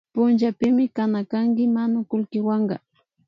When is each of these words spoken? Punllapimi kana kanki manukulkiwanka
Punllapimi 0.13 0.85
kana 0.95 1.19
kanki 1.31 1.63
manukulkiwanka 1.73 2.75